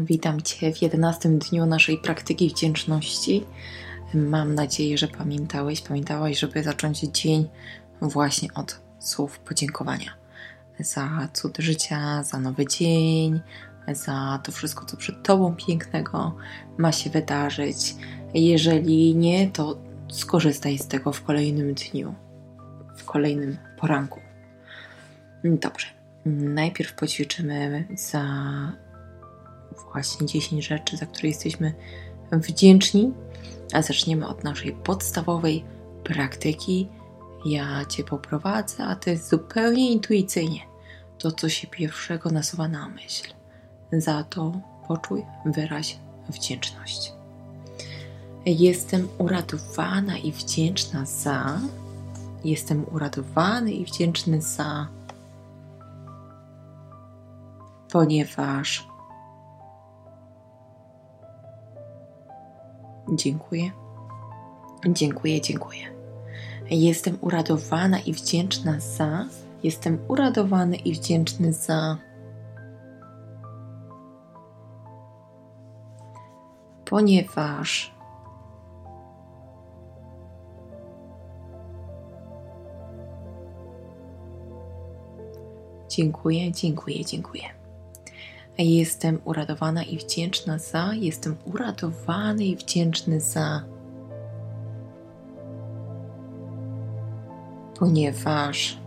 Witam 0.00 0.42
Cię 0.42 0.72
w 0.72 0.82
11 0.82 1.28
dniu 1.28 1.66
naszej 1.66 1.98
praktyki 1.98 2.48
wdzięczności. 2.48 3.44
Mam 4.14 4.54
nadzieję, 4.54 4.98
że 4.98 5.08
pamiętałeś, 5.08 5.80
pamiętałaś, 5.80 6.38
żeby 6.38 6.62
zacząć 6.62 7.00
dzień 7.00 7.48
właśnie 8.00 8.54
od 8.54 8.80
słów 8.98 9.38
podziękowania 9.38 10.24
za 10.80 11.28
cud 11.32 11.58
życia, 11.58 12.22
za 12.22 12.40
nowy 12.40 12.66
dzień, 12.66 13.40
za 13.92 14.40
to 14.44 14.52
wszystko, 14.52 14.84
co 14.84 14.96
przed 14.96 15.22
Tobą 15.22 15.56
pięknego 15.56 16.36
ma 16.78 16.92
się 16.92 17.10
wydarzyć. 17.10 17.94
Jeżeli 18.34 19.16
nie, 19.16 19.50
to 19.50 19.78
skorzystaj 20.08 20.78
z 20.78 20.86
tego 20.86 21.12
w 21.12 21.22
kolejnym 21.22 21.74
dniu, 21.74 22.14
w 22.96 23.04
kolejnym 23.04 23.56
poranku. 23.80 24.20
Dobrze. 25.44 25.86
Najpierw 26.26 26.94
poćwiczymy 26.94 27.84
za 27.96 28.24
właśnie 29.92 30.26
10 30.26 30.66
rzeczy, 30.66 30.96
za 30.96 31.06
które 31.06 31.28
jesteśmy 31.28 31.74
wdzięczni, 32.32 33.12
a 33.72 33.82
zaczniemy 33.82 34.28
od 34.28 34.44
naszej 34.44 34.72
podstawowej 34.72 35.64
praktyki. 36.04 36.88
Ja 37.46 37.84
Cię 37.84 38.04
poprowadzę, 38.04 38.84
a 38.84 38.96
Ty 38.96 39.18
zupełnie 39.18 39.92
intuicyjnie 39.92 40.60
to, 41.18 41.32
co 41.32 41.48
się 41.48 41.66
pierwszego 41.66 42.30
nasuwa 42.30 42.68
na 42.68 42.88
myśl. 42.88 43.32
Za 43.92 44.24
to 44.24 44.52
poczuj, 44.88 45.24
wyraź 45.46 45.98
wdzięczność. 46.28 47.12
Jestem 48.46 49.08
uradowana 49.18 50.18
i 50.18 50.32
wdzięczna 50.32 51.06
za. 51.06 51.60
Jestem 52.44 52.84
uradowany 52.92 53.72
i 53.72 53.84
wdzięczny 53.84 54.42
za. 54.42 54.88
Ponieważ 57.92 58.86
Dziękuję. 63.14 63.70
Dziękuję, 64.88 65.40
dziękuję. 65.40 65.94
Jestem 66.70 67.18
uradowana 67.20 67.98
i 67.98 68.12
wdzięczna 68.12 68.80
za. 68.80 69.26
Jestem 69.62 69.98
uradowany 70.08 70.76
i 70.76 70.94
wdzięczny 70.94 71.52
za. 71.52 71.98
Ponieważ 76.84 77.94
Dziękuję, 85.88 86.52
dziękuję, 86.52 87.04
dziękuję. 87.04 87.63
Jestem 88.58 89.20
uradowana 89.24 89.82
i 89.82 89.98
wdzięczna 89.98 90.58
za. 90.58 90.94
Jestem 90.94 91.36
uradowany 91.44 92.44
i 92.44 92.56
wdzięczny 92.56 93.20
za. 93.20 93.64
Ponieważ 97.78 98.78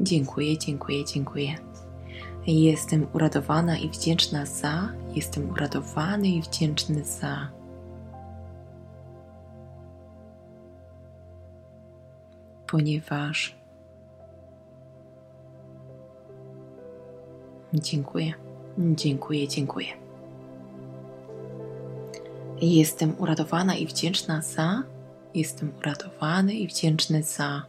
Dziękuję, 0.00 0.58
dziękuję, 0.58 1.04
dziękuję. 1.04 1.54
Jestem 2.46 3.06
uradowana 3.12 3.78
i 3.78 3.88
wdzięczna 3.88 4.46
za. 4.46 4.92
Jestem 5.14 5.50
uradowany 5.50 6.28
i 6.28 6.42
wdzięczny 6.42 7.04
za. 7.04 7.57
Ponieważ 12.68 13.56
dziękuję, 17.74 18.32
dziękuję, 18.78 19.48
dziękuję. 19.48 19.86
Jestem 22.60 23.14
uradowana 23.18 23.76
i 23.76 23.86
wdzięczna 23.86 24.42
za, 24.42 24.82
jestem 25.34 25.72
uradowany 25.78 26.54
i 26.54 26.66
wdzięczny 26.66 27.22
za. 27.22 27.62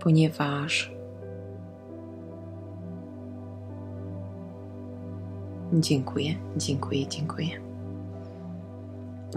Ponieważ 0.00 0.92
dziękuję, 5.72 6.34
dziękuję, 6.56 7.08
dziękuję. 7.08 7.73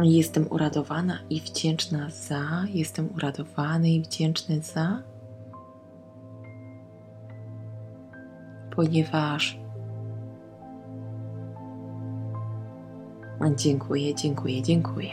Jestem 0.04 0.48
uradowana 0.50 1.20
i 1.30 1.42
wdzięczna 1.42 2.10
za, 2.10 2.66
jestem 2.74 3.10
uradowany 3.16 3.90
i 3.90 4.02
wdzięczny 4.02 4.62
za, 4.62 5.04
ponieważ 8.76 9.60
dziękuję, 13.56 14.16
dziękuję, 14.16 14.62
dziękuję. 14.62 15.12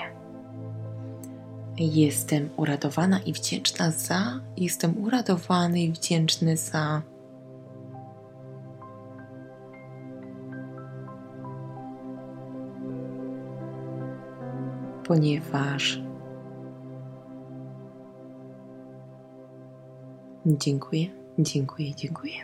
Jestem 1.78 2.48
uradowana 2.56 3.20
i 3.20 3.32
wdzięczna 3.32 3.90
za, 3.90 4.40
jestem 4.56 5.04
uradowany 5.04 5.82
i 5.82 5.92
wdzięczny 5.92 6.56
za. 6.56 7.02
Ponieważ 15.04 16.00
dziękuję, 20.46 21.06
dziękuję, 21.38 21.94
dziękuję. 21.94 22.34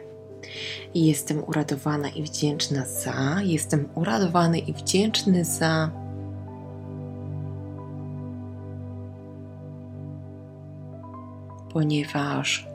Jestem 0.94 1.44
uradowana 1.46 2.08
i 2.08 2.22
wdzięczna 2.22 2.86
za, 2.86 3.42
jestem 3.42 3.88
uradowany 3.94 4.58
i 4.58 4.72
wdzięczny 4.72 5.44
za. 5.44 5.90
Ponieważ 11.72 12.68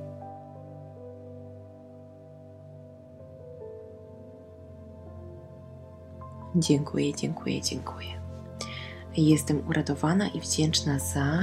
dziękuję, 6.56 7.14
dziękuję, 7.14 7.62
dziękuję. 7.62 8.25
Jestem 9.18 9.68
uradowana 9.68 10.28
i 10.28 10.40
wdzięczna 10.40 11.00
za, 11.00 11.26